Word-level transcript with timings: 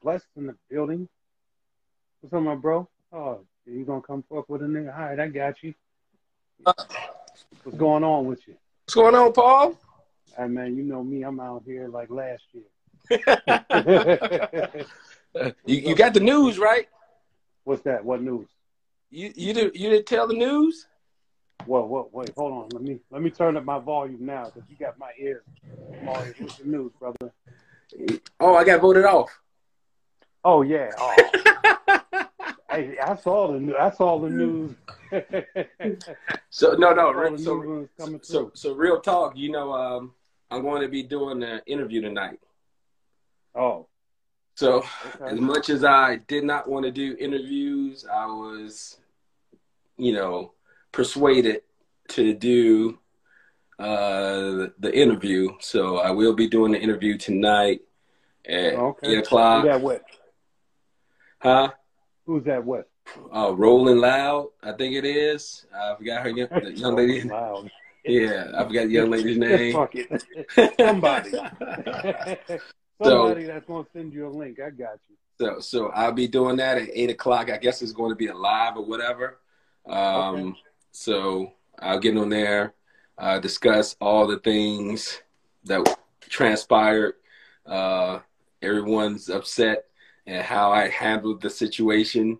Blessed 0.00 0.26
in 0.36 0.46
the 0.46 0.54
building. 0.70 1.08
What's 2.20 2.32
up, 2.34 2.42
my 2.42 2.54
bro? 2.54 2.88
Oh, 3.12 3.40
you 3.66 3.84
gonna 3.84 4.00
come 4.00 4.24
fuck 4.28 4.48
with 4.48 4.62
a 4.62 4.66
nigga? 4.66 4.94
All 4.96 5.04
right, 5.04 5.20
I 5.20 5.28
got 5.28 5.62
you. 5.62 5.74
What's 7.62 7.76
going 7.76 8.04
on 8.04 8.26
with 8.26 8.40
you? 8.46 8.54
What's 8.84 8.94
going 8.94 9.14
on, 9.14 9.32
Paul? 9.32 9.78
Hey 10.36 10.46
man, 10.46 10.76
you 10.76 10.82
know 10.82 11.02
me. 11.02 11.22
I'm 11.22 11.40
out 11.40 11.62
here 11.66 11.88
like 11.88 12.10
last 12.10 12.42
year. 12.52 12.64
you, 15.66 15.76
you 15.76 15.94
got 15.94 16.14
the 16.14 16.20
news 16.20 16.58
right? 16.58 16.86
What's 17.64 17.82
that? 17.82 18.04
What 18.04 18.22
news? 18.22 18.48
You 19.10 19.32
you 19.36 19.52
did 19.52 19.74
you 19.74 19.90
didn't 19.90 20.06
tell 20.06 20.26
the 20.26 20.34
news? 20.34 20.86
Whoa, 21.66 21.84
whoa, 21.84 22.08
wait, 22.12 22.32
hold 22.36 22.52
on. 22.52 22.68
Let 22.70 22.82
me 22.82 22.98
let 23.10 23.22
me 23.22 23.30
turn 23.30 23.56
up 23.56 23.64
my 23.64 23.78
volume 23.78 24.24
now 24.24 24.46
because 24.46 24.68
you 24.68 24.76
got 24.76 24.98
my 24.98 25.10
ears. 25.20 25.44
What's 26.04 26.56
the 26.56 26.64
news, 26.64 26.92
brother? 26.98 27.32
Oh, 28.40 28.56
I 28.56 28.64
got 28.64 28.80
voted 28.80 29.04
off. 29.04 29.30
Oh 30.44 30.62
yeah. 30.62 30.90
Oh. 30.98 31.14
hey, 32.70 32.98
I 32.98 33.16
saw 33.16 33.52
the 33.52 33.60
news. 33.60 33.74
I 33.78 33.90
saw 33.90 34.18
the 34.18 34.30
news. 34.30 34.74
so 36.50 36.74
no, 36.74 36.92
no. 36.92 37.36
So, 37.36 37.88
so, 38.22 38.50
so, 38.54 38.74
real 38.74 39.00
talk. 39.00 39.36
You 39.36 39.52
know, 39.52 39.72
um, 39.72 40.12
I'm 40.50 40.62
going 40.62 40.82
to 40.82 40.88
be 40.88 41.02
doing 41.02 41.42
an 41.42 41.60
interview 41.66 42.00
tonight. 42.00 42.40
Oh. 43.54 43.86
So 44.54 44.84
okay. 45.20 45.34
as 45.34 45.40
much 45.40 45.70
as 45.70 45.82
I 45.84 46.16
did 46.28 46.44
not 46.44 46.68
want 46.68 46.84
to 46.84 46.90
do 46.90 47.16
interviews, 47.18 48.04
I 48.10 48.26
was, 48.26 48.98
you 49.96 50.12
know, 50.12 50.52
persuaded 50.92 51.62
to 52.08 52.34
do 52.34 52.98
uh, 53.78 54.68
the 54.78 54.90
interview. 54.92 55.50
So 55.60 55.98
I 55.98 56.10
will 56.10 56.34
be 56.34 56.48
doing 56.48 56.72
the 56.72 56.80
interview 56.80 57.16
tonight 57.16 57.80
at 58.46 58.74
okay. 58.74 59.12
eight 59.12 59.18
o'clock. 59.18 59.62
Who's 59.62 59.72
that 59.72 59.82
with? 59.82 60.02
Huh? 61.42 61.72
Who's 62.24 62.44
that 62.44 62.64
with? 62.64 62.86
Uh, 63.34 63.52
Rolling 63.56 63.98
Loud, 63.98 64.50
I 64.62 64.72
think 64.72 64.94
it 64.94 65.04
is. 65.04 65.66
I 65.74 65.96
forgot 65.96 66.22
her 66.22 66.28
young, 66.30 66.48
the 66.48 66.72
young 66.72 66.96
lady. 66.96 67.22
Loud. 67.22 67.68
Yeah, 68.04 68.52
I 68.56 68.64
forgot 68.64 68.86
the 68.86 68.92
young 68.92 69.10
lady's 69.10 69.38
name. 69.38 69.72
Somebody. 70.78 71.30
Somebody 73.02 73.46
so, 73.46 73.46
that's 73.46 73.66
gonna 73.66 73.86
send 73.92 74.12
you 74.12 74.28
a 74.28 74.30
link. 74.30 74.60
I 74.60 74.70
got 74.70 75.00
you. 75.08 75.16
So, 75.40 75.58
so 75.58 75.88
I'll 75.88 76.12
be 76.12 76.28
doing 76.28 76.56
that 76.56 76.78
at 76.78 76.88
eight 76.92 77.10
o'clock. 77.10 77.50
I 77.50 77.56
guess 77.56 77.82
it's 77.82 77.90
going 77.90 78.10
to 78.10 78.16
be 78.16 78.28
a 78.28 78.34
live 78.34 78.76
or 78.76 78.84
whatever. 78.84 79.38
Um, 79.86 79.96
okay. 79.96 80.52
So 80.92 81.52
I'll 81.80 81.98
get 81.98 82.16
on 82.16 82.28
there, 82.28 82.74
uh, 83.18 83.40
discuss 83.40 83.96
all 84.00 84.28
the 84.28 84.38
things 84.38 85.20
that 85.64 85.98
transpired. 86.20 87.14
Uh, 87.66 88.20
everyone's 88.60 89.28
upset 89.28 89.86
and 90.26 90.42
how 90.42 90.72
I 90.72 90.88
handled 90.88 91.40
the 91.40 91.50
situation. 91.50 92.38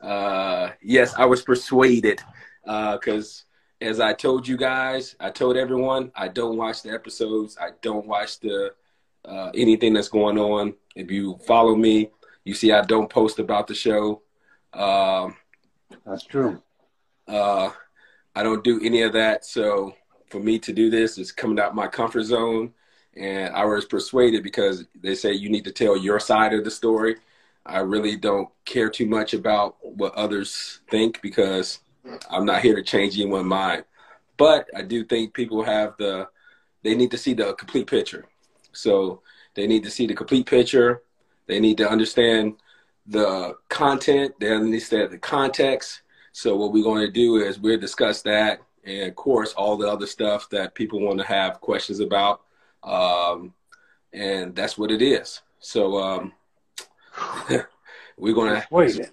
Uh, 0.00 0.70
yes, 0.82 1.14
I 1.16 1.24
was 1.26 1.42
persuaded 1.42 2.20
because, 2.64 3.44
uh, 3.80 3.84
as 3.84 4.00
I 4.00 4.12
told 4.12 4.46
you 4.48 4.56
guys, 4.56 5.14
I 5.20 5.30
told 5.30 5.56
everyone 5.56 6.10
I 6.14 6.28
don't 6.28 6.56
watch 6.56 6.82
the 6.82 6.90
episodes. 6.90 7.56
I 7.60 7.70
don't 7.82 8.06
watch 8.06 8.40
the 8.40 8.74
uh, 9.24 9.50
anything 9.54 9.94
that's 9.94 10.08
going 10.08 10.38
on. 10.38 10.74
If 10.94 11.10
you 11.10 11.38
follow 11.46 11.74
me, 11.74 12.10
you 12.44 12.54
see 12.54 12.72
I 12.72 12.82
don't 12.82 13.10
post 13.10 13.38
about 13.38 13.66
the 13.66 13.74
show. 13.74 14.22
Um, 14.72 15.36
that's 16.06 16.24
true. 16.24 16.62
Uh, 17.26 17.70
I 18.34 18.42
don't 18.42 18.64
do 18.64 18.80
any 18.82 19.02
of 19.02 19.12
that. 19.12 19.44
So 19.44 19.94
for 20.28 20.40
me 20.40 20.58
to 20.60 20.72
do 20.72 20.90
this 20.90 21.18
is 21.18 21.32
coming 21.32 21.58
out 21.58 21.74
my 21.74 21.86
comfort 21.86 22.24
zone. 22.24 22.72
And 23.16 23.54
I 23.54 23.64
was 23.64 23.84
persuaded 23.84 24.42
because 24.42 24.84
they 25.00 25.14
say 25.14 25.32
you 25.32 25.48
need 25.48 25.64
to 25.64 25.72
tell 25.72 25.96
your 25.96 26.18
side 26.18 26.52
of 26.52 26.64
the 26.64 26.70
story. 26.70 27.16
I 27.64 27.78
really 27.78 28.16
don't 28.16 28.48
care 28.64 28.90
too 28.90 29.06
much 29.06 29.34
about 29.34 29.76
what 29.82 30.14
others 30.14 30.80
think 30.90 31.22
because 31.22 31.80
I'm 32.30 32.44
not 32.44 32.62
here 32.62 32.74
to 32.74 32.82
change 32.82 33.14
anyone's 33.14 33.46
mind. 33.46 33.84
But 34.36 34.68
I 34.76 34.82
do 34.82 35.04
think 35.04 35.32
people 35.32 35.62
have 35.62 35.94
the, 35.96 36.28
they 36.82 36.94
need 36.94 37.10
to 37.12 37.18
see 37.18 37.34
the 37.34 37.54
complete 37.54 37.86
picture. 37.86 38.26
So 38.72 39.22
they 39.54 39.66
need 39.66 39.84
to 39.84 39.90
see 39.90 40.06
the 40.06 40.14
complete 40.14 40.46
picture. 40.46 41.02
They 41.46 41.60
need 41.60 41.78
to 41.78 41.88
understand 41.88 42.54
the 43.06 43.56
content. 43.68 44.34
They 44.40 44.52
understand 44.52 45.12
the 45.12 45.18
context. 45.18 46.02
So 46.32 46.56
what 46.56 46.72
we're 46.72 46.82
going 46.82 47.06
to 47.06 47.12
do 47.12 47.36
is 47.36 47.60
we'll 47.60 47.78
discuss 47.78 48.22
that, 48.22 48.60
and 48.82 49.08
of 49.08 49.14
course 49.14 49.52
all 49.52 49.76
the 49.76 49.88
other 49.88 50.06
stuff 50.06 50.50
that 50.50 50.74
people 50.74 51.00
want 51.00 51.20
to 51.20 51.26
have 51.26 51.60
questions 51.60 52.00
about, 52.00 52.40
um, 52.84 53.54
and 54.12 54.54
that's 54.54 54.78
what 54.78 54.90
it 54.90 55.02
is. 55.02 55.40
So 55.58 55.98
um, 55.98 56.32
we're 58.16 58.34
gonna 58.34 58.64
wait. 58.70 59.10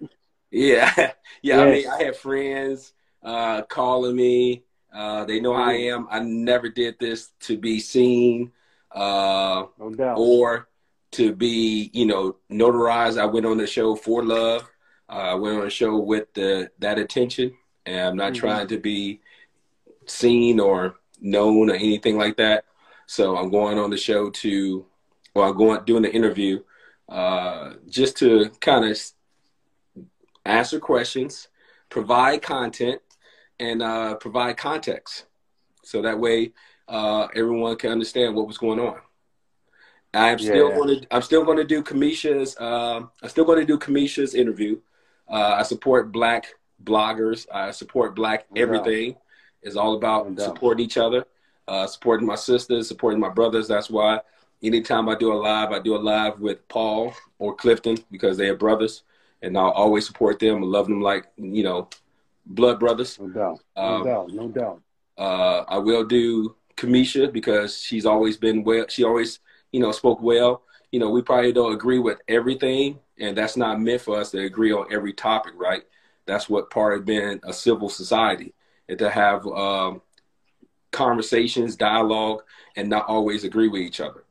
Yeah, 0.51 0.93
yeah. 0.97 1.11
Yes. 1.41 1.59
I 1.59 1.71
mean, 1.71 1.87
I 1.87 2.03
have 2.03 2.17
friends 2.17 2.93
uh, 3.23 3.63
calling 3.63 4.15
me. 4.15 4.63
Uh, 4.93 5.23
they 5.25 5.39
know 5.39 5.53
I 5.53 5.73
am. 5.73 6.07
I 6.11 6.19
never 6.19 6.69
did 6.69 6.97
this 6.99 7.29
to 7.41 7.57
be 7.57 7.79
seen, 7.79 8.51
uh, 8.91 9.65
no 9.79 10.13
or 10.17 10.67
to 11.11 11.33
be, 11.33 11.89
you 11.93 12.05
know, 12.05 12.38
notarized. 12.49 13.19
I 13.19 13.25
went 13.25 13.45
on 13.45 13.57
the 13.57 13.67
show 13.67 13.95
for 13.95 14.23
love. 14.23 14.69
I 15.07 15.33
went 15.35 15.59
on 15.59 15.67
a 15.67 15.69
show 15.69 15.97
with 15.97 16.33
the 16.33 16.71
that 16.79 16.99
attention, 16.99 17.53
and 17.85 17.99
I'm 17.99 18.15
not 18.15 18.33
mm-hmm. 18.33 18.39
trying 18.39 18.67
to 18.67 18.77
be 18.77 19.21
seen 20.05 20.59
or 20.59 20.95
known 21.19 21.69
or 21.69 21.75
anything 21.75 22.17
like 22.17 22.38
that. 22.38 22.65
So 23.11 23.35
I'm 23.35 23.49
going 23.49 23.77
on 23.77 23.89
the 23.89 23.97
show 23.97 24.29
to, 24.29 24.85
well, 25.35 25.49
I'm 25.49 25.57
going 25.57 25.83
doing 25.83 26.03
the 26.03 26.13
interview 26.13 26.63
uh, 27.09 27.73
just 27.89 28.16
to 28.19 28.49
kind 28.61 28.85
of 28.85 28.97
answer 30.45 30.79
questions, 30.79 31.50
provide 31.89 32.41
content, 32.41 33.01
and 33.59 33.81
uh, 33.81 34.16
provide 34.16 34.55
context, 34.55 35.25
so 35.83 36.01
that 36.03 36.21
way 36.21 36.53
uh, 36.88 37.27
everyone 37.35 37.75
can 37.75 37.91
understand 37.91 38.33
what 38.33 38.47
was 38.47 38.57
going 38.57 38.79
on. 38.79 38.95
I'm 40.13 40.39
still 40.39 40.69
yeah. 40.69 40.75
going 40.77 41.01
to 41.01 41.07
I'm 41.13 41.21
still 41.21 41.44
going 41.44 41.57
to 41.57 41.66
do 41.66 41.83
Cameshia's 41.83 42.55
uh, 42.61 43.01
I'm 43.21 43.29
still 43.29 43.44
going 43.44 43.59
to 43.59 43.66
do 43.66 43.77
Cameshia's 43.77 44.35
interview. 44.35 44.79
Uh, 45.29 45.55
I 45.59 45.63
support 45.63 46.13
black 46.13 46.53
bloggers. 46.81 47.45
I 47.53 47.71
support 47.71 48.16
black 48.16 48.45
everything. 48.55 49.17
It's 49.61 49.75
all 49.75 49.95
about 49.97 50.39
supporting 50.39 50.85
each 50.85 50.97
other, 50.97 51.25
uh, 51.71 51.87
supporting 51.87 52.27
my 52.27 52.35
sisters, 52.35 52.89
supporting 52.89 53.19
my 53.19 53.29
brothers. 53.29 53.69
That's 53.69 53.89
why 53.89 54.19
anytime 54.61 55.07
I 55.07 55.15
do 55.15 55.31
a 55.31 55.35
live, 55.35 55.71
I 55.71 55.79
do 55.79 55.95
a 55.95 55.97
live 55.97 56.41
with 56.41 56.67
Paul 56.67 57.13
or 57.39 57.55
Clifton 57.55 57.97
because 58.11 58.35
they 58.35 58.49
are 58.49 58.57
brothers, 58.57 59.03
and 59.41 59.57
I'll 59.57 59.71
always 59.71 60.05
support 60.05 60.37
them 60.39 60.57
and 60.57 60.65
love 60.65 60.87
them 60.87 61.01
like 61.01 61.27
you 61.37 61.63
know, 61.63 61.87
blood 62.45 62.77
brothers. 62.77 63.17
No 63.17 63.29
doubt. 63.29 63.59
No 63.77 63.83
um, 63.83 64.03
doubt. 64.03 64.29
No 64.33 64.47
doubt. 64.49 64.81
Uh, 65.17 65.63
I 65.69 65.77
will 65.77 66.03
do 66.03 66.57
Cameshia 66.75 67.31
because 67.31 67.81
she's 67.81 68.05
always 68.05 68.35
been 68.35 68.65
well. 68.65 68.85
She 68.89 69.05
always 69.05 69.39
you 69.71 69.79
know 69.79 69.93
spoke 69.93 70.21
well. 70.21 70.63
You 70.91 70.99
know, 70.99 71.09
we 71.09 71.21
probably 71.21 71.53
don't 71.53 71.73
agree 71.73 71.99
with 71.99 72.19
everything, 72.27 72.99
and 73.17 73.38
that's 73.38 73.55
not 73.55 73.79
meant 73.79 74.01
for 74.01 74.19
us 74.19 74.31
to 74.31 74.39
agree 74.39 74.73
on 74.73 74.91
every 74.91 75.13
topic, 75.13 75.53
right? 75.55 75.83
That's 76.25 76.49
what 76.49 76.69
part 76.69 76.97
of 76.97 77.05
being 77.05 77.39
a 77.45 77.53
civil 77.53 77.88
society, 77.88 78.53
and 78.89 78.99
to 78.99 79.09
have 79.09 79.47
um, 79.47 80.01
conversations, 80.91 81.75
dialogue, 81.75 82.44
and 82.75 82.90
not 82.90 83.07
always 83.07 83.44
agree 83.44 83.68
with 83.68 83.81
each 83.81 84.02
other, 84.02 84.24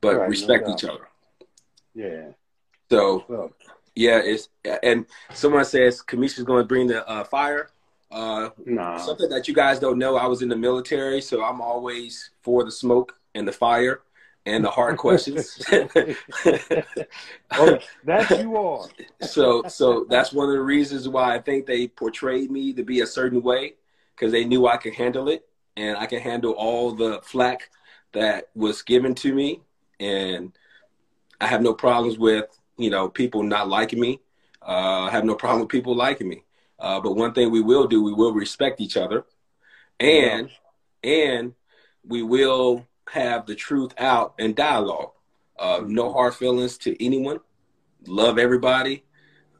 but 0.00 0.16
right, 0.16 0.28
respect 0.28 0.66
no 0.66 0.74
each 0.74 0.84
other. 0.84 1.08
Yeah. 1.94 2.28
So, 2.90 3.24
well. 3.28 3.52
yeah, 3.94 4.20
it's 4.22 4.48
and 4.82 5.06
someone 5.32 5.64
says 5.64 6.02
Cameshia's 6.02 6.44
going 6.44 6.62
to 6.62 6.68
bring 6.68 6.86
the 6.86 7.06
uh, 7.08 7.24
fire. 7.24 7.70
Uh, 8.10 8.50
nah. 8.64 8.98
Something 8.98 9.28
that 9.30 9.48
you 9.48 9.54
guys 9.54 9.78
don't 9.78 9.98
know, 9.98 10.16
I 10.16 10.26
was 10.26 10.42
in 10.42 10.48
the 10.48 10.56
military, 10.56 11.20
so 11.20 11.44
I'm 11.44 11.60
always 11.60 12.30
for 12.42 12.64
the 12.64 12.70
smoke 12.70 13.16
and 13.34 13.46
the 13.46 13.52
fire 13.52 14.02
and 14.46 14.64
the 14.64 14.70
hard 14.70 14.96
questions. 14.96 15.60
oh, 15.72 15.88
that 18.04 18.38
you 18.40 18.56
are. 18.56 18.86
so, 19.20 19.64
so 19.64 20.06
that's 20.08 20.32
one 20.32 20.48
of 20.48 20.54
the 20.54 20.60
reasons 20.60 21.08
why 21.08 21.34
I 21.34 21.40
think 21.40 21.66
they 21.66 21.88
portrayed 21.88 22.50
me 22.50 22.72
to 22.74 22.84
be 22.84 23.00
a 23.00 23.06
certain 23.06 23.42
way 23.42 23.74
because 24.14 24.30
they 24.30 24.44
knew 24.44 24.68
I 24.68 24.76
could 24.76 24.94
handle 24.94 25.28
it 25.28 25.44
and 25.76 25.96
I 25.96 26.06
can 26.06 26.20
handle 26.20 26.52
all 26.52 26.92
the 26.92 27.20
flack 27.22 27.70
that 28.12 28.48
was 28.54 28.82
given 28.82 29.14
to 29.16 29.34
me, 29.34 29.60
and 30.00 30.52
I 31.40 31.46
have 31.46 31.62
no 31.62 31.74
problems 31.74 32.18
with 32.18 32.46
you 32.76 32.90
know 32.90 33.08
people 33.08 33.42
not 33.42 33.68
liking 33.68 34.00
me. 34.00 34.20
Uh, 34.66 35.02
I 35.02 35.10
have 35.10 35.24
no 35.24 35.34
problem 35.34 35.60
with 35.60 35.68
people 35.68 35.94
liking 35.94 36.28
me. 36.28 36.42
Uh, 36.78 37.00
but 37.00 37.16
one 37.16 37.32
thing 37.32 37.50
we 37.50 37.60
will 37.60 37.86
do, 37.86 38.02
we 38.02 38.12
will 38.12 38.32
respect 38.32 38.80
each 38.80 38.96
other, 38.96 39.24
and 40.00 40.50
yeah. 41.02 41.12
and 41.12 41.54
we 42.04 42.22
will 42.22 42.86
have 43.10 43.46
the 43.46 43.54
truth 43.54 43.92
out 43.98 44.34
and 44.38 44.56
dialogue. 44.56 45.10
Uh, 45.58 45.82
no 45.86 46.12
hard 46.12 46.34
feelings 46.34 46.76
to 46.78 47.04
anyone. 47.04 47.40
Love 48.06 48.38
everybody. 48.38 49.04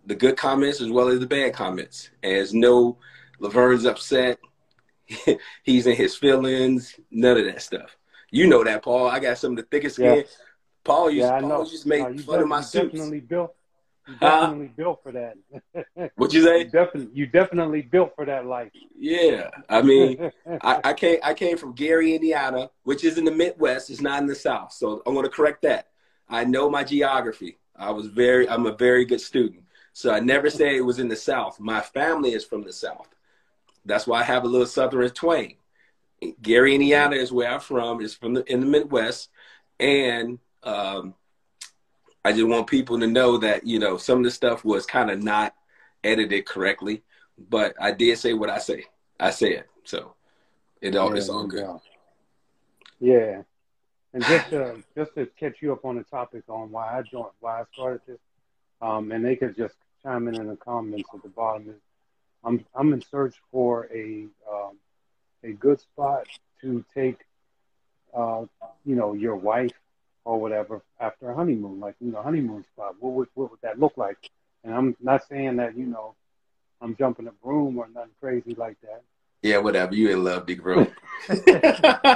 The 0.07 0.15
good 0.15 0.37
comments 0.37 0.81
as 0.81 0.91
well 0.91 1.09
as 1.09 1.21
the 1.21 1.27
bad 1.27 1.53
comments. 1.55 2.11
As 2.23 2.55
no 2.55 2.99
Laverne's 3.41 3.85
upset. 3.85 4.39
He's 5.63 5.87
in 5.87 5.97
his 5.97 6.17
feelings. 6.17 6.99
None 7.11 7.37
of 7.39 7.45
that 7.45 7.63
stuff. 7.63 7.97
You 8.31 8.47
know 8.47 8.65
that, 8.65 8.83
Paul. 8.83 9.09
I 9.09 9.21
got 9.21 9.39
some 9.39 9.53
of 9.53 9.57
the 9.57 9.63
thickest 9.63 9.97
skin. 9.97 10.25
Paul 10.85 11.11
used, 11.11 11.27
yeah, 11.27 11.41
Paul 11.41 11.65
just 11.65 11.87
made 11.87 12.17
no, 12.17 12.23
fun 12.23 12.41
of 12.41 12.49
my 12.49 12.61
suits. 12.61 12.93
Definitely 12.93 13.21
built. 13.21 13.55
You 14.07 14.15
definitely 14.21 14.67
uh, 14.67 14.77
built 14.77 15.03
for 15.03 15.13
that. 15.13 16.11
what 16.15 16.33
you 16.33 16.45
say? 16.45 16.59
You 16.59 16.65
definitely, 16.65 17.11
you 17.13 17.27
definitely 17.27 17.83
built 17.83 18.15
for 18.15 18.25
that 18.25 18.47
life. 18.47 18.71
Yeah, 18.97 19.51
I 19.69 19.83
mean, 19.83 20.31
I, 20.63 20.81
I 20.85 20.93
came, 20.93 21.19
I 21.25 21.35
came 21.35 21.57
from 21.57 21.73
Gary, 21.73 22.15
Indiana, 22.15 22.71
which 22.85 23.03
is 23.03 23.19
in 23.19 23.25
the 23.25 23.33
Midwest. 23.33 23.91
It's 23.91 24.01
not 24.01 24.21
in 24.21 24.29
the 24.29 24.35
South, 24.37 24.73
so 24.73 25.03
I 25.07 25.11
want 25.11 25.25
to 25.25 25.31
correct 25.31 25.63
that. 25.63 25.89
I 26.29 26.45
know 26.45 26.71
my 26.71 26.85
geography. 26.85 27.59
I 27.75 27.91
was 27.91 28.07
very, 28.07 28.49
I'm 28.49 28.67
a 28.67 28.77
very 28.77 29.05
good 29.05 29.21
student. 29.21 29.65
So 29.93 30.13
I 30.13 30.21
never 30.21 30.51
say 30.51 30.77
it 30.77 30.85
was 30.85 30.99
in 30.99 31.09
the 31.09 31.17
South. 31.17 31.59
My 31.59 31.81
family 31.81 32.33
is 32.33 32.45
from 32.45 32.63
the 32.63 32.73
South. 32.73 33.09
That's 33.87 34.07
why 34.07 34.21
I 34.21 34.25
have 34.25 34.45
a 34.45 34.49
little 34.49 34.67
Southern 34.67 35.09
twang. 35.11 35.57
Gary, 36.43 36.75
Indiana 36.75 37.17
is 37.17 37.31
where 37.31 37.51
I'm 37.51 37.61
from. 37.61 38.01
It's 38.01 38.15
from 38.15 38.35
the, 38.35 38.53
in 38.53 38.61
the 38.61 38.67
Midwest. 38.67 39.31
And 39.79 40.39
um, 40.63 41.15
I 42.25 42.33
just 42.33 42.47
want 42.47 42.67
people 42.67 42.99
to 42.99 43.07
know 43.07 43.39
that, 43.39 43.67
you 43.67 43.79
know, 43.79 43.97
some 43.97 44.19
of 44.19 44.25
the 44.25 44.31
stuff 44.31 44.65
was 44.65 44.87
kind 44.87 45.11
of 45.11 45.23
not 45.23 45.55
edited 46.03 46.47
correctly, 46.47 47.03
but 47.39 47.75
I 47.81 47.93
did 47.93 48.19
say 48.19 48.33
what 48.33 48.51
I 48.51 48.59
say. 48.59 48.87
I 49.21 49.31
said. 49.31 49.65
So 49.85 50.15
it 50.81 50.97
all, 50.97 51.11
yeah, 51.11 51.17
it's 51.17 51.29
all 51.29 51.47
good. 51.47 51.79
Yeah. 52.99 53.43
And 54.13 54.25
just 54.25 54.51
to, 54.51 54.83
just 54.97 55.15
to 55.15 55.27
catch 55.39 55.57
you 55.61 55.73
up 55.73 55.85
on 55.85 55.97
the 55.97 56.05
topic 56.05 56.45
on 56.49 56.71
why 56.71 56.99
I 56.99 57.03
joined, 57.03 57.33
why 57.41 57.61
I 57.61 57.65
started 57.73 58.01
this, 58.07 58.19
um, 58.81 59.13
and 59.13 59.25
they 59.25 59.37
could 59.37 59.57
just 59.57 59.75
chime 60.03 60.29
in 60.29 60.37
in 60.37 60.49
the 60.49 60.57
comments 60.57 61.09
at 61.15 61.23
the 61.23 61.29
bottom 61.29 61.69
is 61.69 61.77
I'm 62.45 62.65
I'm 62.75 62.93
in 62.93 63.03
search 63.03 63.35
for 63.51 63.89
a 63.93 64.27
um, 64.51 64.79
a 65.43 65.53
good 65.53 65.81
spot 65.81 66.27
to 66.61 66.85
take 66.95 67.19
uh, 68.15 68.45
you 68.85 68.97
know 68.97 69.13
your 69.15 69.37
wife 69.37 69.73
or 70.25 70.41
whatever 70.41 70.83
after 71.01 71.31
a 71.31 71.35
honeymoon, 71.35 71.81
like 71.81 71.95
you 72.01 72.11
know 72.11 72.23
honeymoon 72.23 72.65
spot. 72.65 72.97
What 73.01 73.13
would 73.13 73.29
what 73.35 73.51
would 73.51 73.61
that 73.63 73.79
look 73.79 73.97
like? 73.97 74.19
And 74.65 74.75
I'm 74.75 74.97
not 75.01 75.27
saying 75.29 75.57
that 75.57 75.77
you 75.77 75.87
know 75.87 76.15
I'm 76.81 76.97
jumping 76.97 77.27
a 77.29 77.33
broom 77.33 77.79
or 77.79 77.89
nothing 77.89 78.11
crazy 78.21 78.55
like 78.55 78.81
that. 78.83 79.03
Yeah, 79.43 79.59
whatever. 79.59 79.95
You 79.95 80.11
in 80.11 80.25
love, 80.25 80.47
big 80.47 80.63
bro. 80.63 80.87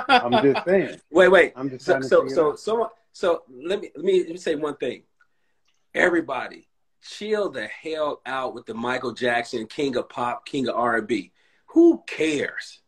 I'm 0.09 0.41
just 0.43 0.65
saying. 0.65 1.01
Wait, 1.11 1.29
wait. 1.29 1.53
I'm 1.57 1.71
just 1.71 1.85
so 1.85 2.01
so 2.01 2.29
so, 2.29 2.57
so 2.57 2.91
so 3.13 3.43
let 3.49 3.81
me 3.81 3.91
let 3.95 4.05
me 4.05 4.21
let 4.21 4.31
me 4.31 4.37
say 4.37 4.55
one 4.55 4.77
thing. 4.77 5.03
Everybody, 5.95 6.67
chill 7.03 7.51
the 7.51 7.67
hell 7.67 8.21
out 8.27 8.55
with 8.55 8.67
the 8.67 8.75
Michael 8.75 9.13
Jackson 9.13 9.67
King 9.67 9.97
of 9.97 10.09
Pop, 10.09 10.47
King 10.47 10.69
of 10.69 10.77
R&B. 10.77 11.33
Who 11.69 12.03
cares? 12.07 12.81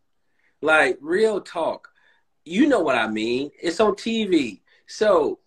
Like 0.60 0.98
real 1.00 1.40
talk. 1.40 1.88
You 2.44 2.66
know 2.66 2.80
what 2.80 2.96
I 2.96 3.08
mean? 3.08 3.50
It's 3.60 3.80
on 3.80 3.94
TV. 3.94 4.60
So, 4.86 5.38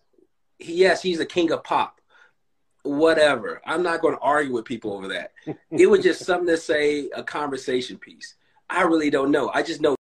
yes, 0.58 1.02
he's 1.02 1.18
the 1.18 1.26
king 1.26 1.52
of 1.52 1.62
pop. 1.62 2.00
Whatever. 2.82 3.60
I'm 3.66 3.82
not 3.82 4.00
going 4.00 4.14
to 4.14 4.20
argue 4.20 4.54
with 4.54 4.64
people 4.64 4.94
over 4.94 5.08
that. 5.08 5.32
it 5.70 5.86
was 5.86 6.02
just 6.02 6.24
something 6.26 6.46
to 6.48 6.56
say, 6.56 7.10
a 7.10 7.22
conversation 7.22 7.98
piece. 7.98 8.34
I 8.68 8.82
really 8.82 9.10
don't 9.10 9.30
know. 9.30 9.50
I 9.52 9.62
just 9.62 9.80
know 9.80 9.94